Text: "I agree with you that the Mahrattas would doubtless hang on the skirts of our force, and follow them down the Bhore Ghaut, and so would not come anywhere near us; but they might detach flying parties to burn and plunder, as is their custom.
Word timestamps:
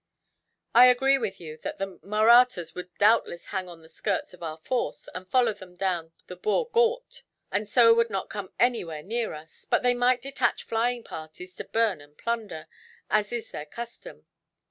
"I 0.73 0.87
agree 0.87 1.19
with 1.19 1.39
you 1.39 1.57
that 1.57 1.77
the 1.77 1.99
Mahrattas 2.01 2.73
would 2.73 2.89
doubtless 2.97 3.45
hang 3.45 3.69
on 3.69 3.83
the 3.83 3.87
skirts 3.87 4.33
of 4.33 4.41
our 4.41 4.57
force, 4.57 5.07
and 5.13 5.29
follow 5.29 5.53
them 5.53 5.75
down 5.75 6.11
the 6.25 6.35
Bhore 6.35 6.71
Ghaut, 6.71 7.21
and 7.51 7.69
so 7.69 7.93
would 7.93 8.09
not 8.09 8.27
come 8.27 8.51
anywhere 8.59 9.03
near 9.03 9.35
us; 9.35 9.65
but 9.69 9.83
they 9.83 9.93
might 9.93 10.23
detach 10.23 10.63
flying 10.63 11.03
parties 11.03 11.53
to 11.53 11.65
burn 11.65 12.01
and 12.01 12.17
plunder, 12.17 12.67
as 13.11 13.31
is 13.31 13.51
their 13.51 13.67
custom. 13.67 14.25